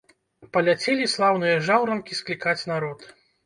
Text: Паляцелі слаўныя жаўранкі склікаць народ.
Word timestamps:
Паляцелі 0.57 1.11
слаўныя 1.13 1.61
жаўранкі 1.69 2.21
склікаць 2.23 2.61
народ. 2.75 3.11